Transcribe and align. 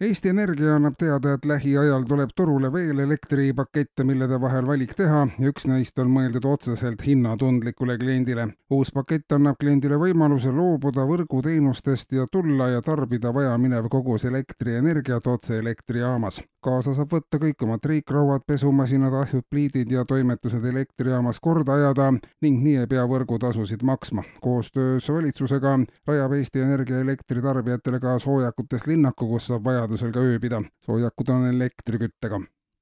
Eesti 0.00 0.28
Energia 0.28 0.76
annab 0.76 0.94
teada, 0.94 1.32
et 1.34 1.44
lähiajal 1.44 2.04
tuleb 2.06 2.30
turule 2.38 2.68
veel 2.70 3.00
elektripakette, 3.02 4.04
millede 4.06 4.36
vahel 4.38 4.66
valik 4.66 4.92
teha 4.94 5.24
ja 5.26 5.50
üks 5.50 5.64
neist 5.66 5.98
on 5.98 6.12
mõeldud 6.14 6.44
otseselt 6.46 7.02
hinnatundlikule 7.02 7.96
kliendile. 7.98 8.44
uus 8.70 8.92
pakett 8.94 9.34
annab 9.34 9.56
kliendile 9.58 9.98
võimaluse 9.98 10.52
loobuda 10.54 11.02
võrguteenustest 11.02 12.12
ja 12.14 12.26
tulla 12.32 12.68
ja 12.68 12.80
tarbida 12.80 13.32
vajaminev 13.34 13.88
kogus 13.90 14.24
elektrienergiat 14.24 15.26
otse 15.26 15.58
elektrijaamas. 15.58 16.42
kaasa 16.62 16.94
saab 16.94 17.10
võtta 17.12 17.38
kõik 17.38 17.62
oma 17.62 17.78
triikrauad, 17.78 18.46
pesumasinad, 18.46 19.12
ahjud, 19.14 19.42
pliidid 19.50 19.90
ja 19.90 20.04
toimetused 20.04 20.64
elektrijaamas 20.64 21.40
korda 21.40 21.74
ajada 21.74 22.12
ning 22.42 22.62
nii 22.62 22.76
ei 22.76 22.86
pea 22.86 23.02
võrgutasusid 23.02 23.82
maksma. 23.82 24.22
koostöös 24.40 25.10
valitsusega 25.10 25.78
rajab 26.06 26.32
Eesti 26.32 26.60
Energia 26.60 27.00
elektritarbijatele 27.00 28.00
ka 28.00 28.18
soojakutest 28.18 28.86
linnaku, 28.86 29.26
kus 29.26 29.46
saab 29.46 29.64
vajada 29.64 29.87
vajadusel 29.88 30.12
ka 30.12 30.20
ööbida. 30.20 30.60
soojakud 30.84 31.30
on 31.32 31.46
elektriküttega 31.48 32.38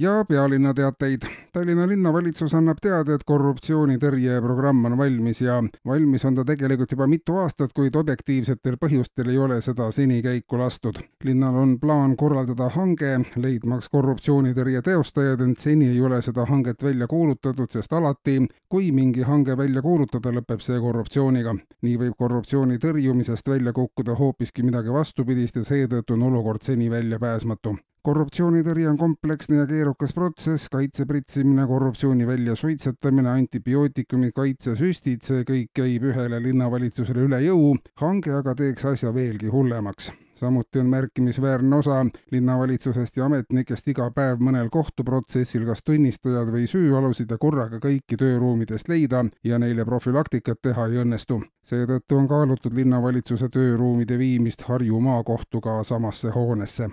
ja 0.00 0.24
pealinna 0.28 0.74
teateid. 0.74 1.22
Tallinna 1.52 1.88
linnavalitsus 1.88 2.54
annab 2.54 2.78
teada, 2.82 3.14
et 3.14 3.24
korruptsioonitõrjeprogramm 3.26 4.84
on 4.86 4.94
valmis 4.98 5.40
ja 5.42 5.56
valmis 5.86 6.24
on 6.24 6.36
ta 6.38 6.44
tegelikult 6.46 6.92
juba 6.94 7.08
mitu 7.10 7.38
aastat, 7.42 7.72
kuid 7.74 7.96
objektiivsetel 7.98 8.76
põhjustel 8.78 9.32
ei 9.32 9.38
ole 9.38 9.58
seda 9.64 9.90
seni 9.90 10.20
käiku 10.22 10.58
lastud. 10.58 11.00
linnal 11.24 11.54
on 11.54 11.80
plaan 11.80 12.16
korraldada 12.16 12.68
hange, 12.76 13.10
leidmaks 13.36 13.88
korruptsioonitõrje 13.88 14.82
teostajaid, 14.82 15.40
ent 15.40 15.58
seni 15.58 15.88
ei 15.88 16.00
ole 16.00 16.22
seda 16.22 16.46
hanget 16.46 16.82
välja 16.82 17.06
kuulutatud, 17.06 17.70
sest 17.70 17.92
alati, 17.92 18.46
kui 18.68 18.92
mingi 18.92 19.26
hange 19.26 19.56
välja 19.56 19.82
kuulutada, 19.82 20.30
lõpeb 20.30 20.62
see 20.62 20.78
korruptsiooniga. 20.80 21.56
nii 21.82 21.98
võib 21.98 22.14
korruptsiooni 22.18 22.78
tõrjumisest 22.78 23.48
välja 23.48 23.72
kukkuda 23.72 24.14
hoopiski 24.14 24.62
midagi 24.62 24.92
vastupidist 24.92 25.56
ja 25.56 25.64
seetõttu 25.64 26.14
on 26.14 26.22
olukord 26.22 26.62
seni 26.62 26.90
väljapääsmatu 26.90 27.78
korruptsioonitõrje 28.06 28.88
on 28.90 28.98
kompleksne 28.98 29.60
ja 29.60 29.66
keerukas 29.68 30.14
protsess, 30.16 30.68
kaitse 30.72 31.06
pritsimine, 31.06 31.66
korruptsiooni 31.66 32.26
välja 32.26 32.56
suitsetamine, 32.56 33.30
antibiootikumid, 33.30 34.32
kaitsesüstid, 34.36 35.24
see 35.26 35.44
kõik 35.48 35.74
käib 35.76 36.08
ühele 36.12 36.40
linnavalitsusele 36.42 37.26
üle 37.28 37.42
jõu, 37.44 37.74
hange 38.02 38.32
aga 38.38 38.54
teeks 38.58 38.88
asja 38.94 39.12
veelgi 39.14 39.52
hullemaks. 39.52 40.12
Samuti 40.38 40.78
on 40.78 40.86
märkimisväärne 40.86 41.76
osa 41.76 42.06
linnavalitsusest 42.30 43.16
ja 43.16 43.24
ametnikest 43.26 43.88
iga 43.90 44.04
päev 44.14 44.38
mõnel 44.38 44.68
kohtuprotsessil 44.70 45.64
kas 45.66 45.82
tunnistajad 45.82 46.52
või 46.54 46.68
süüalusid 46.70 47.34
ja 47.34 47.40
korraga 47.42 47.80
kõiki 47.82 48.20
tööruumidest 48.20 48.88
leida 48.88 49.24
ja 49.44 49.58
neile 49.58 49.84
profülaktikat 49.88 50.62
teha 50.62 50.86
ei 50.86 51.02
õnnestu. 51.02 51.40
seetõttu 51.66 52.20
on 52.22 52.30
kaalutud 52.30 52.78
linnavalitsuse 52.78 53.48
tööruumide 53.48 54.18
viimist 54.18 54.62
Harju 54.70 55.00
maakohtuga 55.00 55.82
samasse 55.82 56.30
hoonesse 56.30 56.90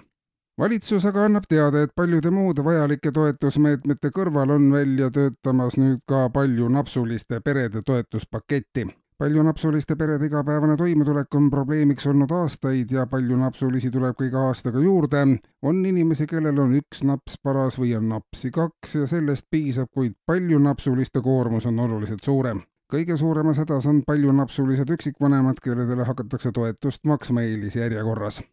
valitsus 0.59 1.05
aga 1.05 1.25
annab 1.27 1.47
teada, 1.49 1.83
et 1.83 1.95
paljude 1.95 2.31
muude 2.31 2.63
vajalike 2.63 3.11
toetusmeetmete 3.11 4.11
kõrval 4.15 4.55
on 4.55 4.69
välja 4.71 5.09
töötamas 5.11 5.79
nüüd 5.79 6.03
ka 6.07 6.29
paljunapsuliste 6.33 7.41
perede 7.41 7.81
toetuspaketti. 7.85 8.87
paljunapsuliste 9.17 9.95
perede 9.95 10.25
igapäevane 10.25 10.77
toimetulek 10.77 11.35
on 11.35 11.49
probleemiks 11.51 12.07
olnud 12.07 12.31
aastaid 12.31 12.91
ja 12.91 13.05
paljunapsulisi 13.07 13.91
tuleb 13.91 14.15
ka 14.15 14.25
iga 14.25 14.47
aastaga 14.47 14.79
juurde. 14.79 15.25
on 15.61 15.85
inimesi, 15.85 16.27
kellel 16.27 16.59
on 16.59 16.75
üks 16.75 17.03
naps 17.03 17.37
paras 17.43 17.79
või 17.79 17.95
on 17.97 18.09
napsi 18.09 18.51
kaks 18.51 18.95
ja 18.95 19.07
sellest 19.07 19.47
piisab, 19.51 19.91
kuid 19.91 20.13
paljunapsuliste 20.25 21.21
koormus 21.21 21.65
on 21.65 21.79
oluliselt 21.79 22.23
suurem 22.23 22.61
kõige 22.91 23.17
suuremas 23.17 23.57
hädas 23.57 23.87
on 23.87 24.03
paljunapsulised 24.07 24.89
üksikvanemad, 24.89 25.57
kelledele 25.63 26.05
hakatakse 26.05 26.51
toetust 26.51 27.03
maksma 27.03 27.41
eelisjärjekorras 27.41 28.43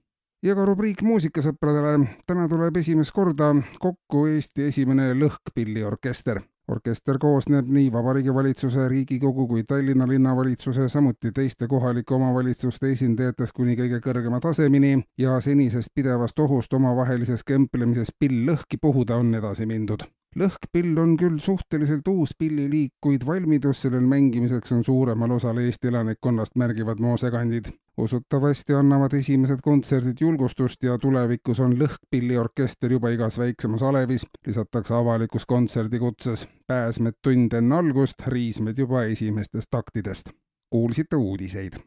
ja 0.42 0.54
ka 0.54 0.64
rubriik 0.66 1.02
muusikasõpradele. 1.06 2.06
täna 2.26 2.48
tuleb 2.48 2.76
esimest 2.76 3.12
korda 3.14 3.54
kokku 3.78 4.26
Eesti 4.26 4.66
esimene 4.70 5.12
lõhkpilliorkester. 5.14 6.40
orkester 6.68 7.18
koosneb 7.18 7.68
nii 7.68 7.92
Vabariigi 7.92 8.34
Valitsuse, 8.34 8.88
Riigikogu 8.88 9.46
kui 9.48 9.62
Tallinna 9.64 10.08
linnavalitsuse, 10.08 10.88
samuti 10.88 11.32
teiste 11.32 11.68
kohalike 11.68 12.14
omavalitsuste 12.14 12.90
esindajatest 12.90 13.52
kuni 13.52 13.76
kõige 13.76 14.00
kõrgema 14.00 14.40
tasemeni 14.40 15.02
ja 15.18 15.40
senisest 15.40 15.90
pidevast 15.94 16.38
ohust 16.38 16.72
omavahelises 16.72 17.44
kemplemises 17.44 18.14
pill 18.18 18.46
lõhki 18.50 18.78
puhuda 18.80 19.16
on 19.16 19.34
edasi 19.34 19.66
mindud 19.66 20.06
lõhkpill 20.38 20.98
on 20.98 21.16
küll 21.20 21.38
suhteliselt 21.42 22.08
uus 22.08 22.34
pilliliik, 22.38 22.94
kuid 23.00 23.26
valmidus 23.26 23.84
sellel 23.84 24.04
mängimiseks 24.08 24.72
on 24.72 24.84
suuremal 24.84 25.36
osal 25.36 25.60
Eesti 25.62 25.88
elanikkonnast, 25.92 26.56
märgivad 26.56 27.00
moosekandid. 27.00 27.72
usutavasti 27.96 28.74
annavad 28.74 29.12
esimesed 29.12 29.60
kontserdid 29.62 30.20
julgustust 30.20 30.82
ja 30.82 30.98
tulevikus 30.98 31.60
on 31.60 31.76
lõhkpilliorkester 31.78 32.92
juba 32.92 33.10
igas 33.12 33.38
väiksemas 33.38 33.82
alevis, 33.82 34.26
lisatakse 34.46 34.94
avalikus 34.94 35.46
kontserdikutses. 35.46 36.48
pääsmed 36.66 37.14
tund 37.22 37.52
enne 37.52 37.76
algust, 37.76 38.22
riismed 38.26 38.78
juba 38.78 39.04
esimestest 39.04 39.70
taktidest. 39.70 40.30
kuulsite 40.70 41.16
uudiseid 41.16 41.72